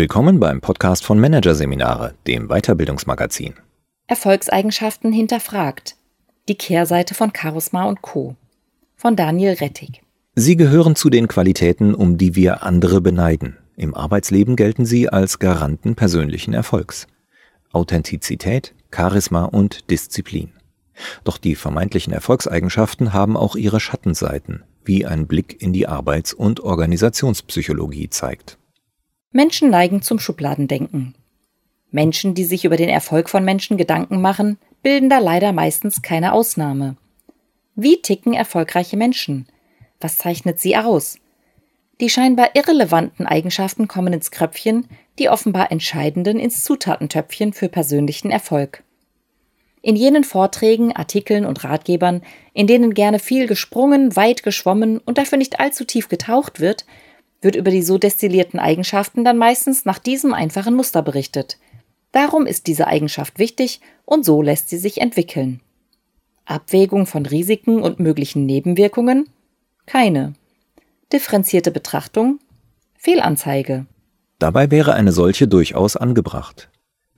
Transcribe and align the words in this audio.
Willkommen 0.00 0.40
beim 0.40 0.62
Podcast 0.62 1.04
von 1.04 1.20
Managerseminare, 1.20 2.14
dem 2.26 2.48
Weiterbildungsmagazin. 2.48 3.52
Erfolgseigenschaften 4.06 5.12
hinterfragt. 5.12 5.94
Die 6.48 6.54
Kehrseite 6.54 7.12
von 7.14 7.32
Charisma 7.36 7.84
und 7.84 8.00
Co. 8.00 8.34
Von 8.96 9.14
Daniel 9.14 9.52
Rettig. 9.52 10.00
Sie 10.34 10.56
gehören 10.56 10.96
zu 10.96 11.10
den 11.10 11.28
Qualitäten, 11.28 11.94
um 11.94 12.16
die 12.16 12.34
wir 12.34 12.62
andere 12.62 13.02
beneiden. 13.02 13.58
Im 13.76 13.94
Arbeitsleben 13.94 14.56
gelten 14.56 14.86
sie 14.86 15.10
als 15.10 15.38
Garanten 15.38 15.96
persönlichen 15.96 16.54
Erfolgs. 16.54 17.06
Authentizität, 17.70 18.74
Charisma 18.90 19.44
und 19.44 19.90
Disziplin. 19.90 20.50
Doch 21.24 21.36
die 21.36 21.54
vermeintlichen 21.54 22.14
Erfolgseigenschaften 22.14 23.12
haben 23.12 23.36
auch 23.36 23.54
ihre 23.54 23.80
Schattenseiten, 23.80 24.62
wie 24.82 25.04
ein 25.04 25.26
Blick 25.26 25.60
in 25.60 25.74
die 25.74 25.86
Arbeits- 25.86 26.32
und 26.32 26.60
Organisationspsychologie 26.60 28.08
zeigt. 28.08 28.56
Menschen 29.32 29.70
neigen 29.70 30.02
zum 30.02 30.18
Schubladendenken. 30.18 31.14
Menschen, 31.92 32.34
die 32.34 32.44
sich 32.44 32.64
über 32.64 32.76
den 32.76 32.88
Erfolg 32.88 33.30
von 33.30 33.44
Menschen 33.44 33.76
Gedanken 33.76 34.20
machen, 34.20 34.58
bilden 34.82 35.08
da 35.08 35.18
leider 35.18 35.52
meistens 35.52 36.02
keine 36.02 36.32
Ausnahme. 36.32 36.96
Wie 37.76 38.02
ticken 38.02 38.34
erfolgreiche 38.34 38.96
Menschen? 38.96 39.46
Was 40.00 40.18
zeichnet 40.18 40.58
sie 40.58 40.76
aus? 40.76 41.18
Die 42.00 42.10
scheinbar 42.10 42.56
irrelevanten 42.56 43.26
Eigenschaften 43.26 43.86
kommen 43.86 44.12
ins 44.12 44.32
Kröpfchen, 44.32 44.88
die 45.20 45.28
offenbar 45.28 45.70
entscheidenden 45.70 46.40
ins 46.40 46.64
Zutatentöpfchen 46.64 47.52
für 47.52 47.68
persönlichen 47.68 48.32
Erfolg. 48.32 48.82
In 49.82 49.94
jenen 49.94 50.24
Vorträgen, 50.24 50.94
Artikeln 50.94 51.44
und 51.46 51.62
Ratgebern, 51.62 52.22
in 52.52 52.66
denen 52.66 52.94
gerne 52.94 53.18
viel 53.20 53.46
gesprungen, 53.46 54.16
weit 54.16 54.42
geschwommen 54.42 54.98
und 54.98 55.18
dafür 55.18 55.38
nicht 55.38 55.60
allzu 55.60 55.84
tief 55.84 56.08
getaucht 56.08 56.58
wird, 56.58 56.84
wird 57.40 57.56
über 57.56 57.70
die 57.70 57.82
so 57.82 57.98
destillierten 57.98 58.60
Eigenschaften 58.60 59.24
dann 59.24 59.38
meistens 59.38 59.84
nach 59.84 59.98
diesem 59.98 60.34
einfachen 60.34 60.74
Muster 60.74 61.02
berichtet. 61.02 61.58
Darum 62.12 62.46
ist 62.46 62.66
diese 62.66 62.86
Eigenschaft 62.86 63.38
wichtig 63.38 63.80
und 64.04 64.24
so 64.24 64.42
lässt 64.42 64.68
sie 64.68 64.78
sich 64.78 65.00
entwickeln. 65.00 65.60
Abwägung 66.44 67.06
von 67.06 67.26
Risiken 67.26 67.82
und 67.82 68.00
möglichen 68.00 68.44
Nebenwirkungen? 68.44 69.28
Keine. 69.86 70.34
Differenzierte 71.12 71.70
Betrachtung? 71.70 72.40
Fehlanzeige. 72.96 73.86
Dabei 74.38 74.70
wäre 74.70 74.94
eine 74.94 75.12
solche 75.12 75.46
durchaus 75.46 75.96
angebracht. 75.96 76.68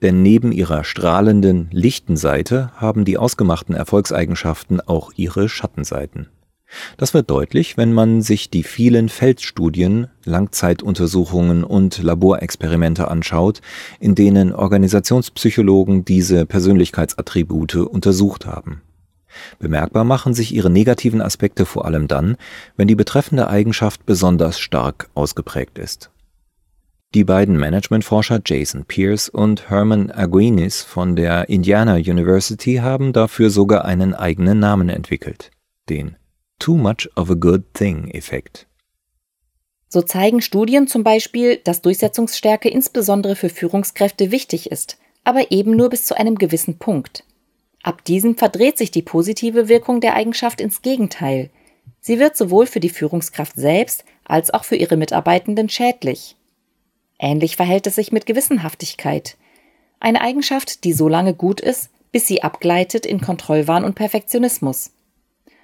Denn 0.01 0.21
neben 0.21 0.51
ihrer 0.51 0.83
strahlenden, 0.83 1.69
lichten 1.71 2.17
Seite 2.17 2.71
haben 2.75 3.05
die 3.05 3.17
ausgemachten 3.17 3.73
Erfolgseigenschaften 3.73 4.81
auch 4.81 5.13
ihre 5.15 5.49
Schattenseiten. 5.49 6.29
Das 6.97 7.13
wird 7.13 7.29
deutlich, 7.29 7.77
wenn 7.77 7.93
man 7.93 8.21
sich 8.21 8.49
die 8.49 8.63
vielen 8.63 9.09
Feldstudien, 9.09 10.07
Langzeituntersuchungen 10.25 11.63
und 11.63 12.01
Laborexperimente 12.01 13.09
anschaut, 13.09 13.61
in 13.99 14.15
denen 14.15 14.53
Organisationspsychologen 14.53 16.05
diese 16.05 16.45
Persönlichkeitsattribute 16.45 17.75
untersucht 17.75 18.45
haben. 18.45 18.81
Bemerkbar 19.59 20.03
machen 20.03 20.33
sich 20.33 20.53
ihre 20.53 20.69
negativen 20.69 21.21
Aspekte 21.21 21.65
vor 21.65 21.85
allem 21.85 22.07
dann, 22.07 22.37
wenn 22.77 22.87
die 22.87 22.95
betreffende 22.95 23.47
Eigenschaft 23.47 24.05
besonders 24.05 24.59
stark 24.59 25.09
ausgeprägt 25.15 25.79
ist. 25.79 26.11
Die 27.13 27.23
beiden 27.23 27.57
Managementforscher 27.57 28.41
Jason 28.43 28.85
Pierce 28.85 29.29
und 29.29 29.69
Herman 29.69 30.09
Aguinis 30.09 30.81
von 30.81 31.15
der 31.15 31.47
Indiana 31.47 31.95
University 31.95 32.77
haben 32.77 33.13
dafür 33.13 33.51
sogar 33.51 33.85
einen 33.85 34.15
eigenen 34.15 34.59
Namen 34.59 34.89
entwickelt, 34.89 35.51
den 35.89 36.15
Too 36.63 36.77
Much 36.77 37.09
of 37.17 37.29
a 37.29 37.33
Good 37.33 37.73
Thing 37.73 38.09
Effekt. 38.11 38.67
So 39.89 40.01
zeigen 40.01 40.41
Studien 40.41 40.87
zum 40.87 41.03
Beispiel, 41.03 41.57
dass 41.57 41.81
Durchsetzungsstärke 41.81 42.69
insbesondere 42.69 43.35
für 43.35 43.49
Führungskräfte 43.49 44.31
wichtig 44.31 44.71
ist, 44.71 44.97
aber 45.25 45.51
eben 45.51 45.75
nur 45.75 45.89
bis 45.89 46.05
zu 46.05 46.15
einem 46.15 46.37
gewissen 46.37 46.79
Punkt. 46.79 47.25
Ab 47.83 48.05
diesem 48.05 48.37
verdreht 48.37 48.77
sich 48.77 48.91
die 48.91 49.01
positive 49.01 49.67
Wirkung 49.67 49.99
der 49.99 50.15
Eigenschaft 50.15 50.61
ins 50.61 50.81
Gegenteil. 50.81 51.49
Sie 51.99 52.17
wird 52.17 52.37
sowohl 52.37 52.65
für 52.65 52.79
die 52.79 52.87
Führungskraft 52.87 53.57
selbst 53.57 54.05
als 54.23 54.53
auch 54.53 54.63
für 54.63 54.77
ihre 54.77 54.95
Mitarbeitenden 54.95 55.67
schädlich. 55.67 56.37
Ähnlich 57.19 57.57
verhält 57.57 57.87
es 57.87 57.95
sich 57.95 58.13
mit 58.13 58.25
Gewissenhaftigkeit. 58.25 59.35
Eine 59.99 60.21
Eigenschaft, 60.21 60.85
die 60.85 60.93
so 60.93 61.09
lange 61.09 61.33
gut 61.33 61.59
ist, 61.59 61.89
bis 62.13 62.25
sie 62.25 62.41
abgleitet 62.41 63.05
in 63.05 63.19
Kontrollwahn 63.19 63.83
und 63.83 63.95
Perfektionismus. 63.95 64.91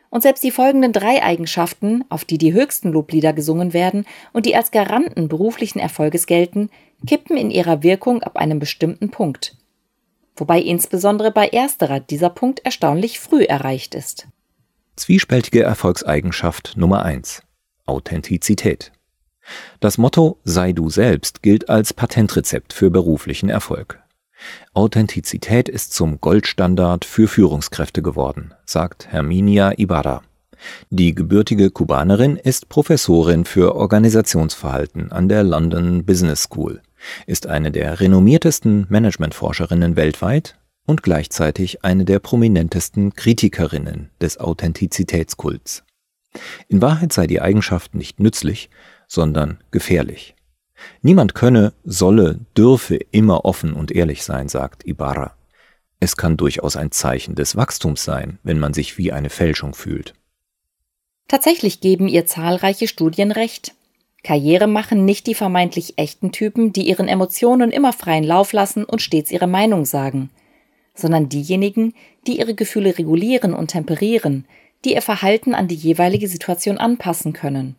Und 0.09 0.22
selbst 0.22 0.44
die 0.44 0.52
folgenden 0.52 0.92
drei 0.92 1.22
Eigenschaften, 1.22 2.03
auf 2.09 2.25
die 2.25 2.38
die 2.38 2.53
höchsten 2.53 2.92
Loblieder 2.92 3.34
gesungen 3.34 3.74
werden 3.74 4.06
und 4.34 4.46
die 4.46 4.56
als 4.56 4.72
Garanten 4.72 5.28
beruflichen 5.28 5.80
Erfolges 5.80 6.25
gelten, 6.25 6.70
kippen 7.06 7.38
in 7.38 7.52
ihrer 7.52 7.84
Wirkung 7.84 8.24
ab 8.24 8.38
einem 8.38 8.59
bestimmten 8.59 9.12
Punkt. 9.12 9.56
Wobei 10.36 10.62
insbesondere 10.62 11.31
bei 11.31 11.48
ersterer 11.48 12.00
dieser 12.00 12.30
Punkt 12.30 12.59
erstaunlich 12.66 13.19
früh 13.19 13.44
erreicht 13.44 13.94
ist. 13.94 14.28
Zwiespältige 14.96 15.64
Erfolgseigenschaft 15.64 16.74
Nummer 16.75 17.03
eins: 17.03 17.44
Authentizität. 17.86 18.92
Das 19.80 19.98
Motto 19.98 20.38
Sei 20.44 20.74
du 20.74 20.90
selbst 20.90 21.42
gilt 21.42 21.69
als 21.69 21.94
Patentrezept 21.94 22.74
für 22.74 22.90
beruflichen 22.90 23.50
Erfolg. 23.50 24.02
Authentizität 24.74 25.70
ist 25.70 25.94
zum 25.94 26.22
Goldstandard 26.22 27.06
für 27.06 27.28
Führungskräfte 27.28 28.02
geworden, 28.02 28.54
sagt 28.66 29.08
Herminia 29.12 29.74
Ibarra. 29.78 30.22
Die 30.90 31.16
gebürtige 31.16 31.72
Kubanerin 31.72 32.36
ist 32.36 32.70
Professorin 32.70 33.46
für 33.46 33.76
Organisationsverhalten 33.76 35.12
an 35.12 35.30
der 35.30 35.44
London 35.44 36.06
Business 36.06 36.44
School, 36.44 36.82
ist 37.28 37.48
eine 37.48 37.72
der 37.72 38.00
renommiertesten 38.00 38.86
Managementforscherinnen 38.90 39.96
weltweit 39.96 40.58
und 40.86 41.04
gleichzeitig 41.04 41.84
eine 41.86 42.04
der 42.04 42.20
prominentesten 42.20 43.14
Kritikerinnen 43.14 44.10
des 44.22 44.38
Authentizitätskults. 44.40 45.84
In 46.68 46.82
Wahrheit 46.82 47.14
sei 47.14 47.28
die 47.28 47.42
Eigenschaft 47.42 47.96
nicht 47.96 48.20
nützlich, 48.20 48.70
sondern 49.08 49.60
gefährlich. 49.72 50.36
Niemand 51.02 51.36
könne, 51.36 51.74
solle, 51.84 52.40
dürfe 52.58 52.96
immer 53.12 53.46
offen 53.46 53.74
und 53.74 53.92
ehrlich 53.92 54.24
sein, 54.24 54.50
sagt 54.50 54.86
Ibarra. 54.86 55.36
Es 56.00 56.16
kann 56.16 56.38
durchaus 56.38 56.78
ein 56.78 56.92
Zeichen 56.92 57.36
des 57.36 57.56
Wachstums 57.56 58.04
sein, 58.04 58.40
wenn 58.44 58.60
man 58.60 58.74
sich 58.74 58.98
wie 58.98 59.12
eine 59.12 59.30
Fälschung 59.30 59.74
fühlt. 59.74 60.14
Tatsächlich 61.28 61.82
geben 61.82 62.08
ihr 62.08 62.26
zahlreiche 62.26 62.88
Studien 62.88 63.32
recht. 63.32 63.74
Karriere 64.24 64.68
machen 64.68 65.06
nicht 65.06 65.28
die 65.28 65.36
vermeintlich 65.36 65.98
echten 65.98 66.32
Typen, 66.32 66.74
die 66.74 66.88
ihren 66.88 67.08
Emotionen 67.08 67.72
immer 67.72 67.94
freien 67.94 68.24
Lauf 68.24 68.52
lassen 68.52 68.84
und 68.84 69.02
stets 69.02 69.32
ihre 69.32 69.48
Meinung 69.48 69.86
sagen, 69.86 70.30
sondern 70.96 71.30
diejenigen, 71.30 71.94
die 72.28 72.40
ihre 72.40 72.56
Gefühle 72.56 72.98
regulieren 72.98 73.54
und 73.54 73.68
temperieren, 73.68 74.46
die 74.86 74.94
ihr 74.94 75.02
Verhalten 75.02 75.54
an 75.54 75.68
die 75.68 75.76
jeweilige 75.76 76.28
Situation 76.28 76.78
anpassen 76.78 77.34
können. 77.34 77.76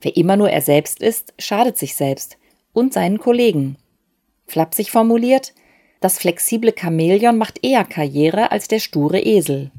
Wer 0.00 0.16
immer 0.16 0.36
nur 0.36 0.50
er 0.50 0.62
selbst 0.62 1.00
ist, 1.00 1.34
schadet 1.38 1.78
sich 1.78 1.94
selbst 1.94 2.36
und 2.72 2.92
seinen 2.92 3.18
Kollegen. 3.18 3.76
Flapsig 4.46 4.90
formuliert, 4.90 5.54
das 6.00 6.18
flexible 6.18 6.74
Chamäleon 6.78 7.38
macht 7.38 7.64
eher 7.64 7.84
Karriere 7.84 8.52
als 8.52 8.68
der 8.68 8.78
sture 8.78 9.20
Esel. 9.20 9.70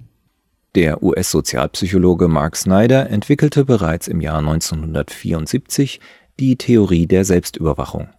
Der 0.76 1.02
US-Sozialpsychologe 1.02 2.28
Mark 2.28 2.56
Snyder 2.56 3.10
entwickelte 3.10 3.66
bereits 3.66 4.08
im 4.08 4.22
Jahr 4.22 4.40
1974 4.40 6.00
die 6.40 6.56
Theorie 6.58 7.08
der 7.08 7.26
Selbstüberwachung. 7.26 8.10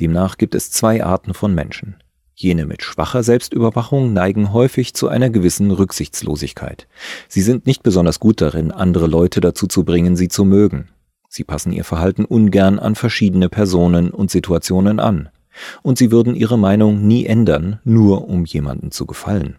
Demnach 0.00 0.36
gibt 0.36 0.54
es 0.54 0.70
zwei 0.70 1.02
Arten 1.02 1.34
von 1.34 1.54
Menschen. 1.54 1.96
Jene 2.34 2.64
mit 2.64 2.82
schwacher 2.82 3.22
Selbstüberwachung 3.22 4.12
neigen 4.12 4.52
häufig 4.52 4.94
zu 4.94 5.08
einer 5.08 5.30
gewissen 5.30 5.70
Rücksichtslosigkeit. 5.70 6.88
Sie 7.28 7.42
sind 7.42 7.66
nicht 7.66 7.82
besonders 7.82 8.20
gut 8.20 8.40
darin, 8.40 8.70
andere 8.72 9.06
Leute 9.06 9.40
dazu 9.40 9.66
zu 9.66 9.84
bringen, 9.84 10.16
sie 10.16 10.28
zu 10.28 10.44
mögen. 10.44 10.88
Sie 11.32 11.44
passen 11.44 11.70
ihr 11.70 11.84
Verhalten 11.84 12.24
ungern 12.24 12.80
an 12.80 12.96
verschiedene 12.96 13.48
Personen 13.48 14.10
und 14.10 14.32
Situationen 14.32 14.98
an, 14.98 15.28
und 15.80 15.96
sie 15.96 16.10
würden 16.10 16.34
ihre 16.34 16.58
Meinung 16.58 17.06
nie 17.06 17.24
ändern, 17.24 17.78
nur 17.84 18.28
um 18.28 18.44
jemanden 18.44 18.90
zu 18.90 19.06
gefallen. 19.06 19.56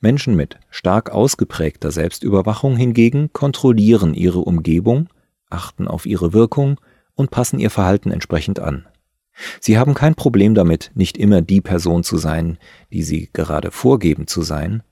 Menschen 0.00 0.36
mit 0.36 0.60
stark 0.68 1.10
ausgeprägter 1.10 1.90
Selbstüberwachung 1.90 2.76
hingegen 2.76 3.32
kontrollieren 3.32 4.12
ihre 4.12 4.40
Umgebung, 4.40 5.08
achten 5.48 5.88
auf 5.88 6.04
ihre 6.04 6.34
Wirkung 6.34 6.78
und 7.14 7.30
passen 7.30 7.58
ihr 7.58 7.70
Verhalten 7.70 8.10
entsprechend 8.10 8.60
an. 8.60 8.86
Sie 9.60 9.78
haben 9.78 9.94
kein 9.94 10.16
Problem 10.16 10.54
damit, 10.54 10.90
nicht 10.94 11.16
immer 11.16 11.40
die 11.40 11.62
Person 11.62 12.04
zu 12.04 12.18
sein, 12.18 12.58
die 12.92 13.02
sie 13.02 13.30
gerade 13.32 13.70
vorgeben 13.70 14.26
zu 14.26 14.42
sein, 14.42 14.82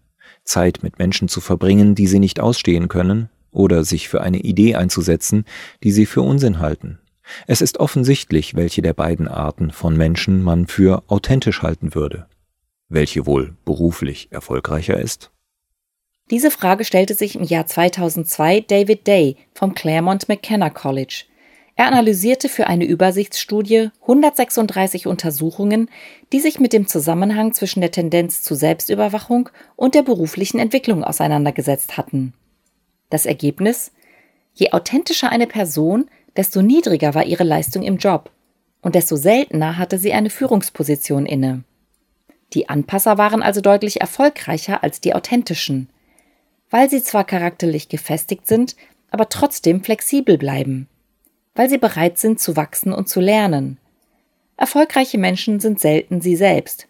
Zeit 0.42 0.82
mit 0.82 0.98
Menschen 0.98 1.28
zu 1.28 1.42
verbringen, 1.42 1.94
die 1.94 2.06
sie 2.06 2.18
nicht 2.18 2.40
ausstehen 2.40 2.88
können, 2.88 3.28
oder 3.56 3.84
sich 3.84 4.08
für 4.08 4.20
eine 4.20 4.38
Idee 4.38 4.76
einzusetzen, 4.76 5.44
die 5.82 5.90
sie 5.90 6.06
für 6.06 6.22
Unsinn 6.22 6.60
halten. 6.60 6.98
Es 7.46 7.60
ist 7.60 7.78
offensichtlich, 7.78 8.54
welche 8.54 8.82
der 8.82 8.94
beiden 8.94 9.26
Arten 9.26 9.72
von 9.72 9.96
Menschen 9.96 10.42
man 10.42 10.66
für 10.66 11.02
authentisch 11.08 11.62
halten 11.62 11.94
würde. 11.94 12.26
Welche 12.88 13.26
wohl 13.26 13.56
beruflich 13.64 14.28
erfolgreicher 14.30 15.00
ist? 15.00 15.32
Diese 16.30 16.50
Frage 16.50 16.84
stellte 16.84 17.14
sich 17.14 17.36
im 17.36 17.42
Jahr 17.42 17.66
2002 17.66 18.60
David 18.60 19.06
Day 19.06 19.36
vom 19.54 19.74
Claremont 19.74 20.28
McKenna 20.28 20.70
College. 20.70 21.24
Er 21.76 21.86
analysierte 21.86 22.48
für 22.48 22.68
eine 22.68 22.84
Übersichtsstudie 22.84 23.90
136 24.02 25.06
Untersuchungen, 25.06 25.90
die 26.32 26.40
sich 26.40 26.58
mit 26.58 26.72
dem 26.72 26.88
Zusammenhang 26.88 27.52
zwischen 27.52 27.80
der 27.80 27.90
Tendenz 27.90 28.42
zu 28.42 28.54
Selbstüberwachung 28.54 29.50
und 29.76 29.94
der 29.94 30.02
beruflichen 30.02 30.58
Entwicklung 30.58 31.04
auseinandergesetzt 31.04 31.96
hatten. 31.96 32.32
Das 33.10 33.26
Ergebnis? 33.26 33.92
Je 34.54 34.72
authentischer 34.72 35.30
eine 35.30 35.46
Person, 35.46 36.08
desto 36.36 36.62
niedriger 36.62 37.14
war 37.14 37.24
ihre 37.24 37.44
Leistung 37.44 37.82
im 37.82 37.98
Job 37.98 38.30
und 38.82 38.94
desto 38.94 39.16
seltener 39.16 39.78
hatte 39.78 39.98
sie 39.98 40.12
eine 40.12 40.30
Führungsposition 40.30 41.26
inne. 41.26 41.64
Die 42.52 42.68
Anpasser 42.68 43.18
waren 43.18 43.42
also 43.42 43.60
deutlich 43.60 44.00
erfolgreicher 44.00 44.82
als 44.82 45.00
die 45.00 45.14
authentischen, 45.14 45.88
weil 46.70 46.88
sie 46.88 47.02
zwar 47.02 47.24
charakterlich 47.24 47.88
gefestigt 47.88 48.46
sind, 48.46 48.76
aber 49.10 49.28
trotzdem 49.28 49.82
flexibel 49.82 50.38
bleiben 50.38 50.88
weil 51.56 51.68
sie 51.68 51.78
bereit 51.78 52.18
sind 52.18 52.38
zu 52.38 52.54
wachsen 52.54 52.92
und 52.92 53.08
zu 53.08 53.20
lernen. 53.20 53.78
Erfolgreiche 54.56 55.18
Menschen 55.18 55.58
sind 55.58 55.80
selten 55.80 56.20
sie 56.20 56.36
selbst. 56.36 56.86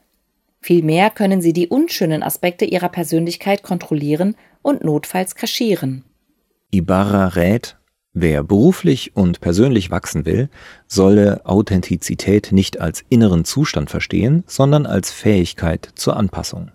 Vielmehr 0.60 1.10
können 1.10 1.40
sie 1.40 1.52
die 1.52 1.68
unschönen 1.68 2.22
Aspekte 2.22 2.64
ihrer 2.64 2.88
Persönlichkeit 2.88 3.62
kontrollieren 3.62 4.36
und 4.62 4.84
notfalls 4.84 5.36
kaschieren. 5.36 6.04
Ibarra 6.76 7.28
rät, 7.28 7.78
wer 8.12 8.44
beruflich 8.44 9.16
und 9.16 9.40
persönlich 9.40 9.90
wachsen 9.90 10.26
will, 10.26 10.50
solle 10.86 11.46
Authentizität 11.46 12.52
nicht 12.52 12.80
als 12.80 13.02
inneren 13.08 13.46
Zustand 13.46 13.88
verstehen, 13.88 14.44
sondern 14.46 14.84
als 14.84 15.10
Fähigkeit 15.10 15.88
zur 15.94 16.16
Anpassung. 16.16 16.70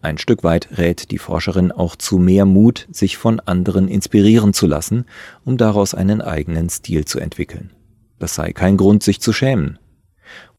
Ein 0.00 0.18
Stück 0.18 0.42
weit 0.42 0.76
rät 0.76 1.12
die 1.12 1.18
Forscherin 1.18 1.70
auch 1.70 1.94
zu 1.94 2.18
mehr 2.18 2.44
Mut, 2.46 2.88
sich 2.90 3.16
von 3.16 3.38
anderen 3.38 3.86
inspirieren 3.86 4.52
zu 4.52 4.66
lassen, 4.66 5.04
um 5.44 5.56
daraus 5.56 5.94
einen 5.94 6.20
eigenen 6.20 6.68
Stil 6.68 7.04
zu 7.04 7.20
entwickeln. 7.20 7.70
Das 8.18 8.34
sei 8.34 8.52
kein 8.52 8.76
Grund, 8.76 9.04
sich 9.04 9.20
zu 9.20 9.32
schämen. 9.32 9.78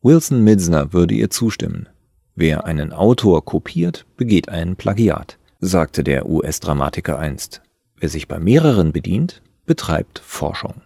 Wilson 0.02 0.42
Midsner 0.42 0.94
würde 0.94 1.16
ihr 1.16 1.30
zustimmen. 1.30 1.90
Wer 2.36 2.66
einen 2.66 2.94
Autor 2.94 3.44
kopiert, 3.44 4.06
begeht 4.16 4.48
ein 4.48 4.78
Plagiat, 4.78 5.38
sagte 5.60 6.06
der 6.06 6.30
US-Dramatiker 6.30 7.20
einst. 7.20 7.62
Wer 8.04 8.10
sich 8.10 8.28
bei 8.28 8.38
mehreren 8.38 8.92
bedient, 8.92 9.42
betreibt 9.66 10.20
Forschung. 10.20 10.82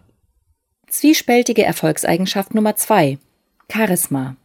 Zwiespältige 0.87 1.63
Erfolgseigenschaft 1.63 2.53
Nummer 2.53 2.75
zwei: 2.75 3.17
Charisma. 3.71 4.35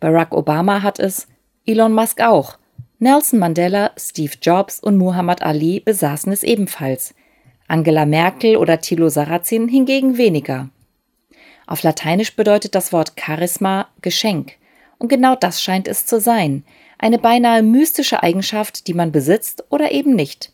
Barack 0.00 0.34
Obama 0.34 0.82
hat 0.82 0.98
es, 0.98 1.28
Elon 1.64 1.92
Musk 1.92 2.20
auch. 2.20 2.58
Nelson 2.98 3.38
Mandela, 3.38 3.92
Steve 3.96 4.32
Jobs 4.42 4.80
und 4.80 4.96
Muhammad 4.96 5.42
Ali 5.42 5.78
besaßen 5.78 6.32
es 6.32 6.42
ebenfalls. 6.42 7.14
Angela 7.68 8.04
Merkel 8.04 8.56
oder 8.56 8.80
Thilo 8.80 9.08
Sarrazin 9.08 9.68
hingegen 9.68 10.18
weniger. 10.18 10.70
Auf 11.68 11.84
Lateinisch 11.84 12.34
bedeutet 12.34 12.74
das 12.74 12.92
Wort 12.92 13.12
Charisma 13.16 13.86
Geschenk. 14.00 14.54
Und 14.98 15.06
genau 15.06 15.36
das 15.36 15.62
scheint 15.62 15.86
es 15.86 16.04
zu 16.04 16.20
sein. 16.20 16.64
Eine 16.98 17.20
beinahe 17.20 17.62
mystische 17.62 18.24
Eigenschaft, 18.24 18.88
die 18.88 18.94
man 18.94 19.12
besitzt 19.12 19.62
oder 19.70 19.92
eben 19.92 20.16
nicht. 20.16 20.52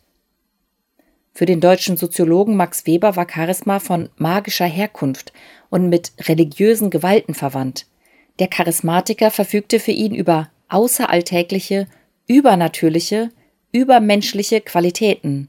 Für 1.39 1.45
den 1.45 1.61
deutschen 1.61 1.95
Soziologen 1.95 2.57
Max 2.57 2.85
Weber 2.85 3.15
war 3.15 3.25
Charisma 3.25 3.79
von 3.79 4.09
magischer 4.17 4.65
Herkunft 4.65 5.31
und 5.69 5.87
mit 5.87 6.11
religiösen 6.27 6.89
Gewalten 6.89 7.33
verwandt. 7.33 7.85
Der 8.39 8.49
Charismatiker 8.49 9.31
verfügte 9.31 9.79
für 9.79 9.93
ihn 9.93 10.13
über 10.13 10.49
außeralltägliche, 10.67 11.87
übernatürliche, 12.27 13.29
übermenschliche 13.71 14.59
Qualitäten. 14.59 15.47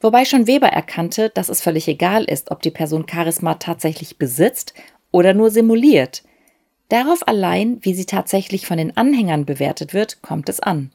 Wobei 0.00 0.24
schon 0.24 0.48
Weber 0.48 0.70
erkannte, 0.70 1.30
dass 1.30 1.50
es 1.50 1.60
völlig 1.60 1.86
egal 1.86 2.24
ist, 2.24 2.50
ob 2.50 2.60
die 2.62 2.72
Person 2.72 3.06
Charisma 3.08 3.54
tatsächlich 3.54 4.18
besitzt 4.18 4.74
oder 5.12 5.34
nur 5.34 5.52
simuliert. 5.52 6.24
Darauf 6.88 7.28
allein, 7.28 7.78
wie 7.82 7.94
sie 7.94 8.06
tatsächlich 8.06 8.66
von 8.66 8.76
den 8.76 8.96
Anhängern 8.96 9.44
bewertet 9.44 9.94
wird, 9.94 10.20
kommt 10.20 10.48
es 10.48 10.58
an. 10.58 10.90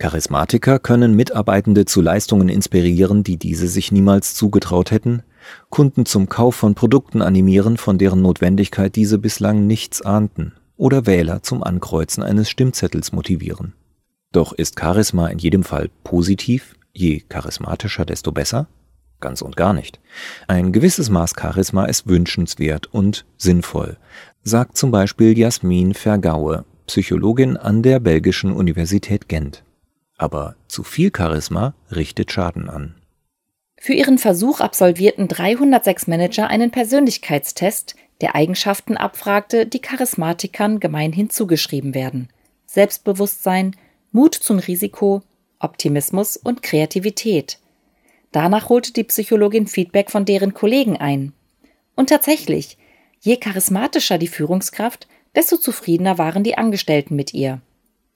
Charismatiker 0.00 0.78
können 0.78 1.14
Mitarbeitende 1.14 1.84
zu 1.84 2.00
Leistungen 2.00 2.48
inspirieren, 2.48 3.22
die 3.22 3.36
diese 3.36 3.68
sich 3.68 3.92
niemals 3.92 4.34
zugetraut 4.34 4.90
hätten, 4.90 5.22
Kunden 5.68 6.06
zum 6.06 6.28
Kauf 6.30 6.54
von 6.54 6.74
Produkten 6.74 7.20
animieren, 7.20 7.76
von 7.76 7.98
deren 7.98 8.22
Notwendigkeit 8.22 8.96
diese 8.96 9.18
bislang 9.18 9.66
nichts 9.66 10.00
ahnten, 10.00 10.54
oder 10.78 11.04
Wähler 11.04 11.42
zum 11.42 11.62
Ankreuzen 11.62 12.22
eines 12.22 12.48
Stimmzettels 12.48 13.12
motivieren. 13.12 13.74
Doch 14.32 14.54
ist 14.54 14.80
Charisma 14.80 15.28
in 15.28 15.38
jedem 15.38 15.64
Fall 15.64 15.90
positiv? 16.02 16.76
Je 16.94 17.22
charismatischer, 17.28 18.06
desto 18.06 18.32
besser? 18.32 18.68
Ganz 19.20 19.42
und 19.42 19.54
gar 19.54 19.74
nicht. 19.74 20.00
Ein 20.48 20.72
gewisses 20.72 21.10
Maß 21.10 21.34
Charisma 21.38 21.84
ist 21.84 22.06
wünschenswert 22.06 22.86
und 22.86 23.26
sinnvoll, 23.36 23.98
sagt 24.42 24.78
zum 24.78 24.90
Beispiel 24.90 25.36
Jasmin 25.36 25.92
Vergaue, 25.92 26.64
Psychologin 26.86 27.58
an 27.58 27.82
der 27.82 28.00
belgischen 28.00 28.52
Universität 28.52 29.28
Gent. 29.28 29.62
Aber 30.20 30.54
zu 30.68 30.82
viel 30.82 31.10
Charisma 31.16 31.72
richtet 31.90 32.30
Schaden 32.30 32.68
an. 32.68 32.94
Für 33.78 33.94
ihren 33.94 34.18
Versuch 34.18 34.60
absolvierten 34.60 35.28
306 35.28 36.08
Manager 36.08 36.48
einen 36.48 36.70
Persönlichkeitstest, 36.70 37.96
der 38.20 38.34
Eigenschaften 38.34 38.98
abfragte, 38.98 39.64
die 39.64 39.78
Charismatikern 39.78 40.78
gemeinhin 40.78 41.30
zugeschrieben 41.30 41.94
werden. 41.94 42.28
Selbstbewusstsein, 42.66 43.74
Mut 44.12 44.34
zum 44.34 44.58
Risiko, 44.58 45.22
Optimismus 45.58 46.36
und 46.36 46.62
Kreativität. 46.62 47.58
Danach 48.30 48.68
holte 48.68 48.92
die 48.92 49.04
Psychologin 49.04 49.68
Feedback 49.68 50.10
von 50.10 50.26
deren 50.26 50.52
Kollegen 50.52 50.98
ein. 50.98 51.32
Und 51.96 52.10
tatsächlich, 52.10 52.76
je 53.20 53.38
charismatischer 53.38 54.18
die 54.18 54.28
Führungskraft, 54.28 55.08
desto 55.34 55.56
zufriedener 55.56 56.18
waren 56.18 56.44
die 56.44 56.58
Angestellten 56.58 57.16
mit 57.16 57.32
ihr. 57.32 57.62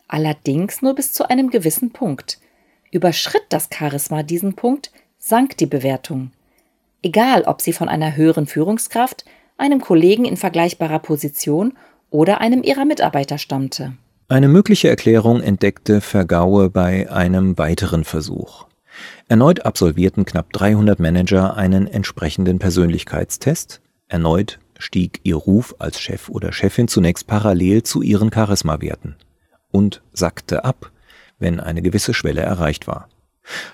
Allerdings 0.09 0.83
nur 0.83 0.95
bis 0.95 1.13
zu 1.13 1.29
einem 1.29 1.51
gewissen 1.51 1.93
Punkt. 1.93 2.39
Überschritt 2.91 3.45
das 3.49 3.69
Charisma 3.73 4.23
diesen 4.23 4.55
Punkt, 4.55 4.93
sank 5.19 5.57
die 5.57 5.67
Bewertung. 5.67 6.31
Egal, 7.03 7.43
ob 7.43 7.61
sie 7.61 7.73
von 7.73 7.89
einer 7.89 8.17
höheren 8.17 8.47
Führungskraft, 8.47 9.25
einem 9.57 9.81
Kollegen 9.81 10.25
in 10.25 10.37
vergleichbarer 10.37 10.99
Position 10.99 11.75
oder 12.11 12.41
einem 12.41 12.63
ihrer 12.63 12.85
Mitarbeiter 12.85 13.39
stammte. 13.39 13.95
Eine 14.29 14.49
mögliche 14.49 14.89
Erklärung 14.89 15.43
entdeckte 15.43 16.01
Vergaue 16.01 16.71
bei 16.71 17.11
einem 17.11 17.59
weiteren 17.59 18.05
Versuch. 18.05 18.67
Erneut 19.29 19.67
absolvierten 19.67 20.25
knapp 20.25 20.53
300 20.53 20.99
Manager 21.01 21.57
einen 21.57 21.87
entsprechenden 21.87 22.59
Persönlichkeitstest. 22.59 23.81
Erneut 24.09 24.61
stieg 24.79 25.21
ihr 25.25 25.37
Ruf 25.37 25.75
als 25.79 26.01
Chef 26.01 26.29
oder 26.29 26.53
Chefin 26.53 26.89
zunächst 26.89 27.27
parallel 27.27 27.83
zu 27.83 28.03
ihren 28.03 28.31
Charismawerten 28.31 29.17
und 29.75 30.03
sackte 30.13 30.65
ab, 30.65 30.93
wenn 31.41 31.59
eine 31.59 31.83
gewisse 31.83 32.15
Schwelle 32.15 32.43
erreicht 32.43 32.87
war. 32.87 33.09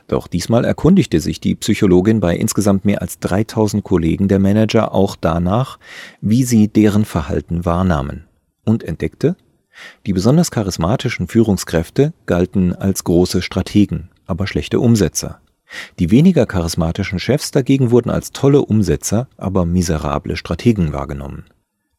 Doch 0.09 0.27
diesmal 0.27 0.65
erkundigte 0.65 1.21
sich 1.21 1.41
die 1.41 1.55
Psychologin 1.55 2.21
bei 2.21 2.35
insgesamt 2.35 2.87
mehr 2.87 3.03
als 3.03 3.21
3000 3.21 3.85
Kollegen 3.85 4.27
der 4.27 4.39
Manager 4.39 4.95
auch 4.95 5.15
danach, 5.15 5.79
wie 6.23 6.43
sie 6.43 6.69
deren 6.69 7.05
Verhalten 7.05 7.65
wahrnahmen 7.67 8.25
und 8.65 8.83
entdeckte, 8.83 9.37
die 10.07 10.15
besonders 10.15 10.51
charismatischen 10.51 11.29
Führungskräfte 11.29 12.15
galten 12.27 12.75
als 12.75 13.05
große 13.05 13.43
Strategen, 13.43 14.09
aber 14.27 14.47
schlechte 14.47 14.81
Umsetzer. 14.81 15.41
Die 15.99 16.11
weniger 16.11 16.47
charismatischen 16.47 17.21
Chefs 17.21 17.53
dagegen 17.53 17.91
wurden 17.91 18.11
als 18.11 18.33
tolle 18.33 18.63
Umsetzer, 18.63 19.29
aber 19.37 19.67
miserable 19.67 20.37
Strategen 20.37 20.93
wahrgenommen. 20.93 21.45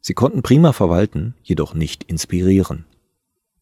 Sie 0.01 0.13
konnten 0.15 0.41
prima 0.41 0.73
verwalten, 0.73 1.35
jedoch 1.43 1.75
nicht 1.75 2.03
inspirieren. 2.03 2.85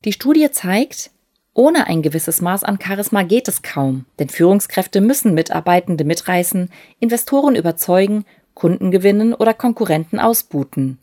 Die 0.06 0.14
Studie 0.14 0.50
zeigt, 0.50 1.12
ohne 1.54 1.88
ein 1.88 2.02
gewisses 2.02 2.40
Maß 2.40 2.64
an 2.64 2.80
Charisma 2.82 3.24
geht 3.24 3.50
es 3.50 3.64
kaum, 3.64 4.06
denn 4.18 4.30
Führungskräfte 4.30 5.02
müssen 5.02 5.34
Mitarbeitende 5.34 6.06
mitreißen, 6.06 6.72
Investoren 7.02 7.56
überzeugen, 7.58 8.24
Kunden 8.54 8.92
gewinnen 8.92 9.34
oder 9.34 9.54
Konkurrenten 9.54 10.20
ausbuten. 10.20 11.00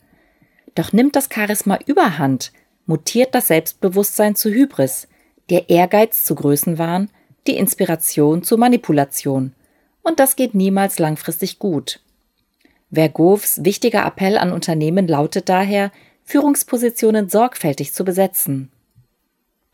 Doch 0.75 0.95
nimmt 0.95 1.15
das 1.15 1.29
Charisma 1.31 1.79
überhand, 1.85 2.53
mutiert 2.87 3.35
das 3.35 3.49
Selbstbewusstsein 3.49 4.35
zu 4.35 4.49
Hybris, 4.49 5.09
der 5.51 5.69
Ehrgeiz 5.69 6.25
zu 6.25 6.35
Größenwahn, 6.35 7.11
die 7.47 7.59
Inspiration 7.59 8.43
zu 8.43 8.57
Manipulation. 8.57 9.53
Und 10.03 10.21
das 10.21 10.37
geht 10.37 10.55
niemals 10.55 10.99
langfristig 10.99 11.59
gut. 11.59 12.01
Vergovs 12.91 13.63
wichtiger 13.63 14.07
Appell 14.07 14.39
an 14.39 14.53
Unternehmen 14.53 15.07
lautet 15.07 15.51
daher, 15.51 15.93
Führungspositionen 16.25 17.29
sorgfältig 17.29 17.93
zu 17.93 18.03
besetzen. 18.03 18.71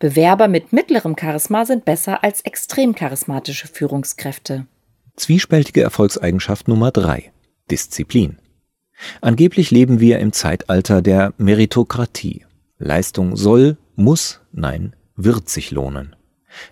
Bewerber 0.02 0.48
mit 0.48 0.72
mittlerem 0.72 1.14
Charisma 1.16 1.64
sind 1.64 1.84
besser 1.84 2.24
als 2.24 2.40
extrem 2.40 2.92
charismatische 2.92 3.68
Führungskräfte. 3.68 4.66
Zwiespältige 5.14 5.80
Erfolgseigenschaft 5.80 6.66
Nummer 6.66 6.90
drei: 6.90 7.30
Disziplin. 7.70 8.40
Angeblich 9.20 9.70
leben 9.70 10.00
wir 10.00 10.18
im 10.18 10.32
Zeitalter 10.32 11.02
der 11.02 11.34
Meritokratie. 11.38 12.44
Leistung 12.78 13.36
soll, 13.36 13.76
muss, 13.94 14.40
nein, 14.50 14.96
wird 15.14 15.48
sich 15.48 15.70
lohnen. 15.70 16.16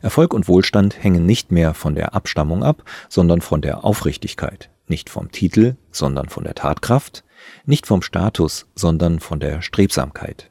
Erfolg 0.02 0.34
und 0.34 0.48
Wohlstand 0.48 1.00
hängen 1.00 1.24
nicht 1.24 1.52
mehr 1.52 1.72
von 1.72 1.94
der 1.94 2.14
Abstammung 2.14 2.64
ab, 2.64 2.82
sondern 3.08 3.42
von 3.42 3.62
der 3.62 3.84
Aufrichtigkeit, 3.84 4.70
nicht 4.88 5.08
vom 5.08 5.30
Titel, 5.30 5.76
sondern 5.92 6.28
von 6.28 6.42
der 6.42 6.56
Tatkraft, 6.56 7.22
nicht 7.64 7.86
vom 7.86 8.02
Status, 8.02 8.66
sondern 8.74 9.20
von 9.20 9.38
der 9.38 9.62
Strebsamkeit. 9.62 10.50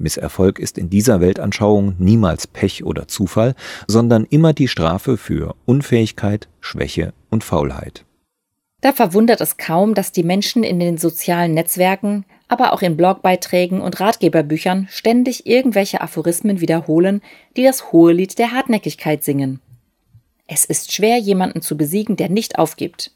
Misserfolg 0.00 0.58
ist 0.58 0.78
in 0.78 0.90
dieser 0.90 1.20
Weltanschauung 1.20 1.94
niemals 1.98 2.46
Pech 2.46 2.84
oder 2.84 3.06
Zufall, 3.08 3.54
sondern 3.86 4.24
immer 4.24 4.52
die 4.52 4.68
Strafe 4.68 5.16
für 5.16 5.54
Unfähigkeit, 5.66 6.48
Schwäche 6.60 7.12
und 7.30 7.44
Faulheit. 7.44 8.04
Da 8.80 8.92
verwundert 8.92 9.40
es 9.40 9.58
kaum, 9.58 9.94
dass 9.94 10.10
die 10.10 10.22
Menschen 10.22 10.64
in 10.64 10.80
den 10.80 10.96
sozialen 10.96 11.52
Netzwerken, 11.52 12.24
aber 12.48 12.72
auch 12.72 12.82
in 12.82 12.96
Blogbeiträgen 12.96 13.80
und 13.80 14.00
Ratgeberbüchern 14.00 14.88
ständig 14.90 15.46
irgendwelche 15.46 16.00
Aphorismen 16.00 16.60
wiederholen, 16.60 17.20
die 17.56 17.62
das 17.62 17.92
hohe 17.92 18.12
Lied 18.12 18.38
der 18.38 18.52
Hartnäckigkeit 18.52 19.22
singen. 19.22 19.60
Es 20.46 20.64
ist 20.64 20.92
schwer, 20.92 21.18
jemanden 21.18 21.62
zu 21.62 21.76
besiegen, 21.76 22.16
der 22.16 22.28
nicht 22.28 22.58
aufgibt. 22.58 23.12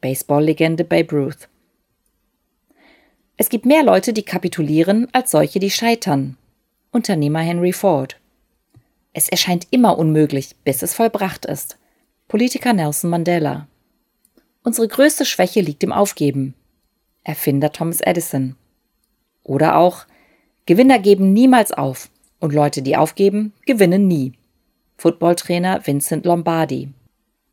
Baseball-Legende 0.00 0.84
Babe 0.84 1.16
Ruth. 1.16 1.48
Es 3.40 3.50
gibt 3.50 3.66
mehr 3.66 3.84
Leute, 3.84 4.12
die 4.12 4.24
kapitulieren, 4.24 5.06
als 5.12 5.30
solche, 5.30 5.60
die 5.60 5.70
scheitern. 5.70 6.36
Unternehmer 6.90 7.38
Henry 7.38 7.72
Ford. 7.72 8.16
Es 9.12 9.28
erscheint 9.28 9.68
immer 9.70 9.96
unmöglich, 9.96 10.56
bis 10.64 10.82
es 10.82 10.92
vollbracht 10.92 11.46
ist. 11.46 11.78
Politiker 12.26 12.72
Nelson 12.72 13.10
Mandela. 13.10 13.68
Unsere 14.64 14.88
größte 14.88 15.24
Schwäche 15.24 15.60
liegt 15.60 15.84
im 15.84 15.92
Aufgeben. 15.92 16.54
Erfinder 17.22 17.70
Thomas 17.70 18.00
Edison. 18.00 18.56
Oder 19.44 19.76
auch 19.76 20.04
Gewinner 20.66 20.98
geben 20.98 21.32
niemals 21.32 21.70
auf 21.70 22.10
und 22.40 22.52
Leute, 22.52 22.82
die 22.82 22.96
aufgeben, 22.96 23.52
gewinnen 23.66 24.08
nie. 24.08 24.32
Footballtrainer 24.96 25.86
Vincent 25.86 26.26
Lombardi. 26.26 26.88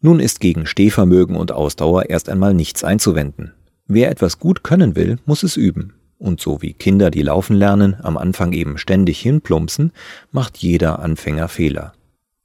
Nun 0.01 0.19
ist 0.19 0.39
gegen 0.39 0.65
Stehvermögen 0.65 1.35
und 1.35 1.51
Ausdauer 1.51 2.09
erst 2.09 2.27
einmal 2.27 2.55
nichts 2.55 2.83
einzuwenden. 2.83 3.53
Wer 3.87 4.09
etwas 4.09 4.39
gut 4.39 4.63
können 4.63 4.95
will, 4.95 5.19
muss 5.25 5.43
es 5.43 5.57
üben. 5.57 5.93
Und 6.17 6.41
so 6.41 6.61
wie 6.61 6.73
Kinder, 6.73 7.11
die 7.11 7.21
laufen 7.21 7.55
lernen, 7.55 7.97
am 8.01 8.17
Anfang 8.17 8.53
eben 8.53 8.77
ständig 8.77 9.19
hinplumpsen, 9.19 9.91
macht 10.31 10.57
jeder 10.57 10.99
Anfänger 10.99 11.47
Fehler. 11.49 11.93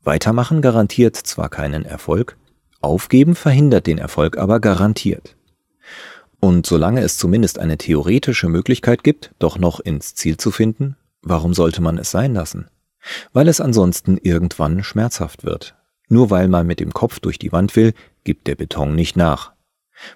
Weitermachen 0.02 0.61
garantiert 0.61 1.16
zwar 1.16 1.49
keinen 1.49 1.85
Erfolg, 1.85 2.37
aufgeben 2.80 3.35
verhindert 3.35 3.87
den 3.87 3.99
Erfolg 3.99 4.38
aber 4.38 4.61
garantiert. 4.61 5.37
Und 6.40 6.66
solange 6.66 7.02
es 7.02 7.18
zumindest 7.18 7.59
eine 7.59 7.78
theoretische 7.78 8.49
Möglichkeit 8.49 9.04
gibt, 9.04 9.32
doch 9.38 9.59
noch 9.59 9.78
ins 9.78 10.14
Ziel 10.14 10.38
zu 10.38 10.50
finden, 10.50 10.97
warum 11.23 11.54
sollte 11.54 11.82
man 11.82 11.99
es 11.99 12.11
sein 12.11 12.35
lassen? 12.35 12.68
Weil 13.32 13.49
es 13.49 13.61
ansonsten 13.61 14.18
irgendwann 14.18 14.82
schmerzhaft 14.82 15.44
wird, 15.44 15.75
nur 16.09 16.30
weil 16.30 16.49
man 16.49 16.66
mit 16.66 16.80
dem 16.80 16.92
Kopf 16.92 17.20
durch 17.20 17.38
die 17.38 17.52
Wand 17.52 17.76
will, 17.76 17.92
gibt 18.25 18.47
der 18.47 18.56
Beton 18.56 18.94
nicht 18.94 19.16
nach. 19.16 19.52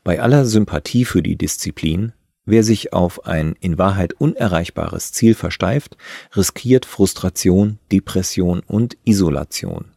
Bei 0.02 0.20
aller 0.20 0.44
Sympathie 0.44 1.04
für 1.04 1.22
die 1.22 1.36
Disziplin, 1.36 2.12
wer 2.44 2.62
sich 2.62 2.92
auf 2.92 3.26
ein 3.26 3.54
in 3.60 3.78
Wahrheit 3.78 4.12
unerreichbares 4.14 5.12
Ziel 5.12 5.34
versteift, 5.34 5.96
riskiert 6.36 6.86
Frustration, 6.86 7.78
Depression 7.90 8.60
und 8.66 8.96
Isolation. 9.04 9.92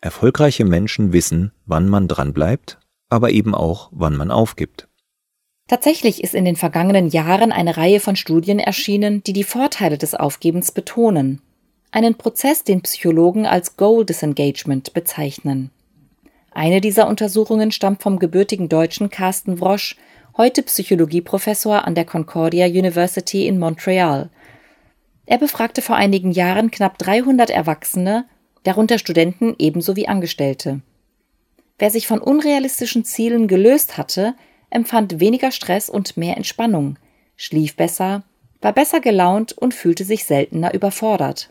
Erfolgreiche 0.00 0.64
Menschen 0.64 1.12
wissen, 1.12 1.52
wann 1.66 1.88
man 1.88 2.08
dranbleibt, 2.08 2.78
aber 3.08 3.30
eben 3.30 3.54
auch, 3.54 3.90
wann 3.92 4.16
man 4.16 4.30
aufgibt. 4.30 4.88
Tatsächlich 5.66 6.22
ist 6.22 6.34
in 6.34 6.44
den 6.44 6.56
vergangenen 6.56 7.08
Jahren 7.08 7.52
eine 7.52 7.76
Reihe 7.76 8.00
von 8.00 8.16
Studien 8.16 8.58
erschienen, 8.58 9.22
die 9.24 9.32
die 9.32 9.44
Vorteile 9.44 9.98
des 9.98 10.14
Aufgebens 10.14 10.72
betonen 10.72 11.42
einen 11.90 12.16
Prozess, 12.16 12.64
den 12.64 12.82
Psychologen 12.82 13.46
als 13.46 13.76
Goal 13.76 14.04
Disengagement 14.04 14.92
bezeichnen. 14.92 15.70
Eine 16.58 16.80
dieser 16.80 17.06
Untersuchungen 17.06 17.70
stammt 17.70 18.02
vom 18.02 18.18
gebürtigen 18.18 18.68
Deutschen 18.68 19.10
Carsten 19.10 19.60
Wrosch, 19.60 19.94
heute 20.36 20.64
Psychologieprofessor 20.64 21.84
an 21.84 21.94
der 21.94 22.04
Concordia 22.04 22.66
University 22.66 23.46
in 23.46 23.60
Montreal. 23.60 24.28
Er 25.24 25.38
befragte 25.38 25.82
vor 25.82 25.94
einigen 25.94 26.32
Jahren 26.32 26.72
knapp 26.72 26.98
300 26.98 27.50
Erwachsene, 27.50 28.24
darunter 28.64 28.98
Studenten 28.98 29.54
ebenso 29.60 29.94
wie 29.94 30.08
Angestellte. 30.08 30.80
Wer 31.78 31.92
sich 31.92 32.08
von 32.08 32.18
unrealistischen 32.18 33.04
Zielen 33.04 33.46
gelöst 33.46 33.96
hatte, 33.96 34.34
empfand 34.68 35.20
weniger 35.20 35.52
Stress 35.52 35.88
und 35.88 36.16
mehr 36.16 36.36
Entspannung, 36.36 36.98
schlief 37.36 37.76
besser, 37.76 38.24
war 38.60 38.72
besser 38.72 38.98
gelaunt 38.98 39.52
und 39.52 39.74
fühlte 39.74 40.02
sich 40.02 40.24
seltener 40.24 40.74
überfordert. 40.74 41.50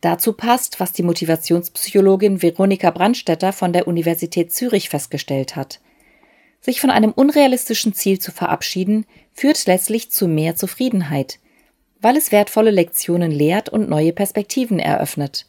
Dazu 0.00 0.32
passt, 0.32 0.78
was 0.78 0.92
die 0.92 1.02
Motivationspsychologin 1.02 2.40
Veronika 2.40 2.90
Brandstetter 2.90 3.52
von 3.52 3.72
der 3.72 3.88
Universität 3.88 4.52
Zürich 4.52 4.88
festgestellt 4.88 5.56
hat. 5.56 5.80
Sich 6.60 6.80
von 6.80 6.90
einem 6.90 7.12
unrealistischen 7.12 7.94
Ziel 7.94 8.18
zu 8.18 8.30
verabschieden, 8.30 9.06
führt 9.32 9.66
letztlich 9.66 10.10
zu 10.10 10.28
mehr 10.28 10.54
Zufriedenheit, 10.54 11.38
weil 12.00 12.16
es 12.16 12.30
wertvolle 12.30 12.70
Lektionen 12.70 13.30
lehrt 13.30 13.68
und 13.68 13.88
neue 13.88 14.12
Perspektiven 14.12 14.78
eröffnet, 14.78 15.46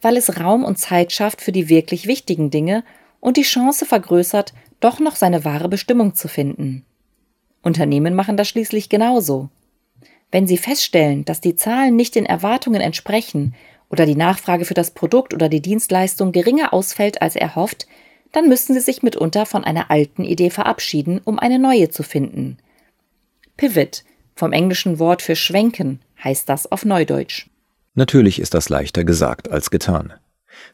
weil 0.00 0.16
es 0.16 0.40
Raum 0.40 0.64
und 0.64 0.78
Zeit 0.78 1.12
schafft 1.12 1.40
für 1.40 1.52
die 1.52 1.68
wirklich 1.68 2.06
wichtigen 2.06 2.50
Dinge 2.50 2.84
und 3.18 3.36
die 3.36 3.42
Chance 3.42 3.86
vergrößert, 3.86 4.54
doch 4.78 5.00
noch 5.00 5.16
seine 5.16 5.44
wahre 5.44 5.68
Bestimmung 5.68 6.14
zu 6.14 6.28
finden. 6.28 6.84
Unternehmen 7.62 8.14
machen 8.14 8.36
das 8.36 8.48
schließlich 8.48 8.88
genauso. 8.88 9.50
Wenn 10.30 10.46
sie 10.46 10.56
feststellen, 10.58 11.24
dass 11.24 11.40
die 11.40 11.56
Zahlen 11.56 11.96
nicht 11.96 12.14
den 12.14 12.24
Erwartungen 12.24 12.80
entsprechen 12.80 13.54
oder 13.90 14.06
die 14.06 14.16
Nachfrage 14.16 14.64
für 14.64 14.74
das 14.74 14.92
Produkt 14.92 15.34
oder 15.34 15.48
die 15.48 15.60
Dienstleistung 15.60 16.32
geringer 16.32 16.72
ausfällt 16.72 17.20
als 17.20 17.36
erhofft, 17.36 17.86
dann 18.32 18.48
müssen 18.48 18.74
sie 18.74 18.80
sich 18.80 19.02
mitunter 19.02 19.44
von 19.44 19.64
einer 19.64 19.90
alten 19.90 20.24
Idee 20.24 20.50
verabschieden, 20.50 21.20
um 21.24 21.38
eine 21.38 21.58
neue 21.58 21.90
zu 21.90 22.02
finden. 22.02 22.58
Pivot, 23.56 24.04
vom 24.34 24.52
englischen 24.52 24.98
Wort 24.98 25.20
für 25.20 25.36
schwenken, 25.36 26.00
heißt 26.22 26.48
das 26.48 26.70
auf 26.70 26.84
Neudeutsch. 26.84 27.48
Natürlich 27.94 28.38
ist 28.40 28.54
das 28.54 28.68
leichter 28.68 29.04
gesagt 29.04 29.50
als 29.50 29.70
getan. 29.70 30.12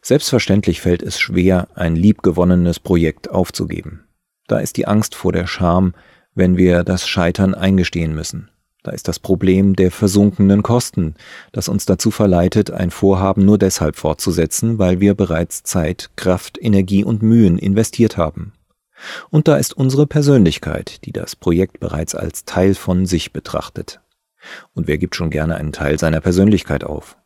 Selbstverständlich 0.01 0.81
fällt 0.81 1.01
es 1.01 1.19
schwer, 1.19 1.67
ein 1.73 1.95
liebgewonnenes 1.95 2.79
Projekt 2.79 3.29
aufzugeben. 3.29 4.05
Da 4.47 4.59
ist 4.59 4.77
die 4.77 4.87
Angst 4.87 5.15
vor 5.15 5.33
der 5.33 5.47
Scham, 5.47 5.93
wenn 6.35 6.57
wir 6.57 6.83
das 6.83 7.07
Scheitern 7.07 7.55
eingestehen 7.55 8.13
müssen. 8.13 8.49
Da 8.87 8.93
ist 8.93 9.09
das 9.09 9.19
Problem 9.19 9.75
der 9.75 9.91
versunkenen 9.91 10.63
Kosten, 10.63 11.15
das 11.51 11.67
uns 11.67 11.85
dazu 11.85 12.09
verleitet, 12.09 12.71
ein 12.71 12.89
Vorhaben 12.89 13.43
nur 13.43 13.57
deshalb 13.57 13.97
fortzusetzen, 13.97 14.79
weil 14.79 15.01
wir 15.01 15.13
bereits 15.13 15.63
Zeit, 15.63 16.09
Kraft, 16.15 16.57
Energie 16.61 17.03
und 17.03 17.21
Mühen 17.21 17.57
investiert 17.57 18.15
haben. 18.15 18.53
Und 19.29 19.49
da 19.49 19.57
ist 19.57 19.75
unsere 19.75 20.07
Persönlichkeit, 20.07 21.03
die 21.03 21.11
das 21.11 21.35
Projekt 21.35 21.81
bereits 21.81 22.15
als 22.15 22.45
Teil 22.45 22.75
von 22.75 23.05
sich 23.05 23.33
betrachtet. 23.33 23.99
Und 24.73 24.87
wer 24.87 24.97
gibt 24.97 25.17
schon 25.17 25.31
gerne 25.31 25.57
einen 25.57 25.73
Teil 25.73 25.99
seiner 25.99 26.21
Persönlichkeit 26.21 26.85
auf? 26.85 27.17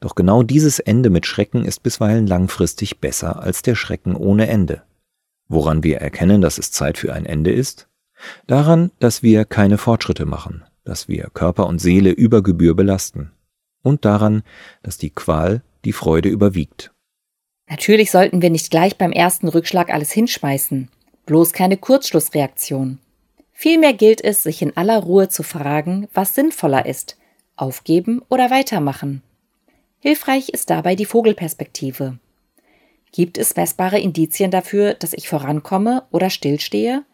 Doch 0.00 0.14
genau 0.14 0.42
dieses 0.42 0.78
Ende 0.78 1.10
mit 1.10 1.26
Schrecken 1.26 1.66
ist 1.66 1.82
bisweilen 1.82 2.26
langfristig 2.26 2.98
besser 2.98 3.42
als 3.42 3.60
der 3.60 3.74
Schrecken 3.74 4.16
ohne 4.16 4.46
Ende. 4.48 4.80
Woran 5.48 5.82
wir 5.82 5.98
erkennen, 5.98 6.40
dass 6.40 6.56
es 6.56 6.72
Zeit 6.72 6.96
für 6.96 7.12
ein 7.12 7.26
Ende 7.26 7.52
ist? 7.52 7.88
Daran, 8.46 8.90
dass 9.00 9.22
wir 9.22 9.44
keine 9.44 9.76
Fortschritte 9.76 10.24
machen, 10.24 10.64
dass 10.84 11.08
wir 11.08 11.30
Körper 11.32 11.66
und 11.66 11.80
Seele 11.80 12.10
über 12.10 12.42
Gebühr 12.42 12.74
belasten 12.74 13.32
und 13.82 14.04
daran, 14.04 14.42
dass 14.82 14.98
die 14.98 15.10
Qual 15.10 15.62
die 15.84 15.92
Freude 15.92 16.28
überwiegt. 16.28 16.92
Natürlich 17.68 18.10
sollten 18.10 18.42
wir 18.42 18.50
nicht 18.50 18.70
gleich 18.70 18.96
beim 18.96 19.12
ersten 19.12 19.48
Rückschlag 19.48 19.92
alles 19.92 20.12
hinschmeißen, 20.12 20.90
bloß 21.26 21.52
keine 21.52 21.76
Kurzschlussreaktion. 21.76 22.98
Vielmehr 23.52 23.94
gilt 23.94 24.22
es, 24.22 24.42
sich 24.42 24.60
in 24.62 24.76
aller 24.76 24.98
Ruhe 24.98 25.28
zu 25.28 25.42
fragen, 25.42 26.08
was 26.12 26.34
sinnvoller 26.34 26.86
ist, 26.86 27.16
aufgeben 27.56 28.20
oder 28.28 28.50
weitermachen. 28.50 29.22
Hilfreich 30.00 30.50
ist 30.50 30.68
dabei 30.68 30.96
die 30.96 31.06
Vogelperspektive. 31.06 32.18
Gibt 33.12 33.38
es 33.38 33.56
messbare 33.56 34.00
Indizien 34.00 34.50
dafür, 34.50 34.94
dass 34.94 35.12
ich 35.14 35.28
vorankomme 35.28 36.02
oder 36.10 36.30
stillstehe? 36.30 37.04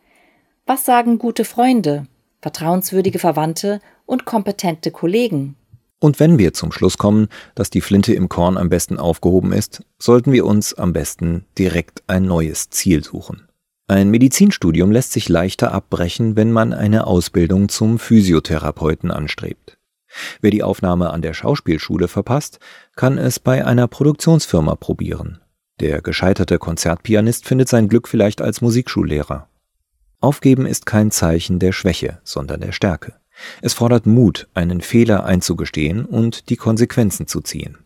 Was 0.66 0.84
sagen 0.84 1.18
gute 1.18 1.44
Freunde, 1.44 2.06
vertrauenswürdige 2.40 3.18
Verwandte 3.18 3.80
und 4.06 4.24
kompetente 4.24 4.90
Kollegen. 4.90 5.56
Und 6.00 6.18
wenn 6.18 6.38
wir 6.38 6.54
zum 6.54 6.72
Schluss 6.72 6.96
kommen, 6.96 7.28
dass 7.54 7.68
die 7.68 7.82
Flinte 7.82 8.14
im 8.14 8.28
Korn 8.28 8.56
am 8.56 8.70
besten 8.70 8.98
aufgehoben 8.98 9.52
ist, 9.52 9.84
sollten 9.98 10.32
wir 10.32 10.46
uns 10.46 10.72
am 10.72 10.94
besten 10.94 11.44
direkt 11.58 12.02
ein 12.06 12.22
neues 12.24 12.70
Ziel 12.70 13.04
suchen. 13.04 13.46
Ein 13.86 14.08
Medizinstudium 14.10 14.92
lässt 14.92 15.12
sich 15.12 15.28
leichter 15.28 15.72
abbrechen, 15.72 16.36
wenn 16.36 16.52
man 16.52 16.72
eine 16.72 17.06
Ausbildung 17.06 17.68
zum 17.68 17.98
Physiotherapeuten 17.98 19.10
anstrebt. 19.10 19.78
Wer 20.40 20.50
die 20.50 20.62
Aufnahme 20.62 21.10
an 21.10 21.22
der 21.22 21.34
Schauspielschule 21.34 22.08
verpasst, 22.08 22.60
kann 22.96 23.18
es 23.18 23.38
bei 23.38 23.64
einer 23.66 23.86
Produktionsfirma 23.86 24.76
probieren. 24.76 25.40
Der 25.80 26.02
gescheiterte 26.02 26.58
Konzertpianist 26.58 27.46
findet 27.46 27.68
sein 27.68 27.88
Glück 27.88 28.08
vielleicht 28.08 28.40
als 28.40 28.60
Musikschullehrer. 28.60 29.49
Aufgeben 30.22 30.66
ist 30.66 30.84
kein 30.84 31.10
Zeichen 31.10 31.58
der 31.58 31.72
Schwäche, 31.72 32.18
sondern 32.24 32.60
der 32.60 32.72
Stärke. 32.72 33.14
Es 33.62 33.72
fordert 33.72 34.04
Mut, 34.04 34.48
einen 34.52 34.82
Fehler 34.82 35.24
einzugestehen 35.24 36.04
und 36.04 36.50
die 36.50 36.56
Konsequenzen 36.56 37.26
zu 37.26 37.40
ziehen. 37.40 37.78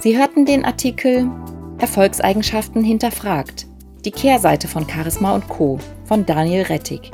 Sie 0.00 0.18
hörten 0.18 0.46
den 0.46 0.64
Artikel 0.64 1.30
Erfolgseigenschaften 1.78 2.82
hinterfragt. 2.82 3.68
Die 4.04 4.10
Kehrseite 4.10 4.66
von 4.66 4.88
Charisma 4.88 5.34
und 5.34 5.46
Co. 5.48 5.78
von 6.06 6.26
Daniel 6.26 6.62
Rettig 6.62 7.12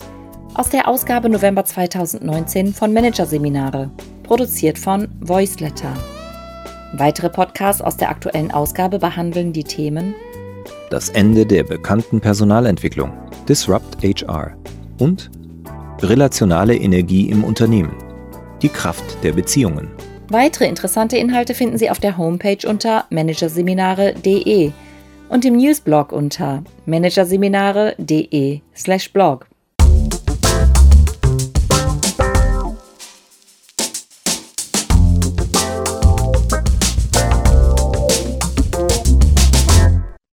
aus 0.57 0.71
der 0.71 0.89
Ausgabe 0.89 1.29
November 1.29 1.67
2019 1.67 2.73
von 2.73 2.95
Managerseminare, 2.95 3.91
produziert 4.23 4.79
von 4.79 5.07
Voiceletter. 5.21 5.93
Weitere 6.95 7.29
Podcasts 7.29 7.83
aus 7.83 7.99
der 7.99 8.09
aktuellen 8.09 8.51
Ausgabe 8.51 8.99
behandeln 8.99 9.53
die 9.53 9.65
Themen 9.65 10.15
Das 10.89 11.11
Ende 11.11 11.45
der 11.45 11.63
bekannten 11.63 12.23
Personalentwicklung, 12.23 13.13
Disrupt 13.47 14.03
HR 14.03 14.57
und 14.99 15.31
Relationale 16.01 16.75
Energie 16.75 17.29
im 17.29 17.45
Unternehmen, 17.45 17.95
die 18.63 18.71
Kraft 18.71 19.05
der 19.23 19.33
Beziehungen. 19.33 19.91
Weitere 20.29 20.69
interessante 20.69 21.19
Inhalte 21.19 21.53
finden 21.53 21.77
Sie 21.77 21.91
auf 21.91 22.01
der 22.01 22.17
Homepage 22.17 22.67
unter 22.67 23.05
managerseminare.de 23.11 24.73
und 25.29 25.45
im 25.45 25.59
Newsblog 25.59 26.13
unter 26.13 26.65
managerseminare.de/blog. 26.87 29.49